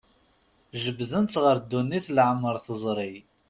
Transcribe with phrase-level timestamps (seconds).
[0.83, 3.13] Jebbden-tt ɣer ddunit leɛmer teẓri.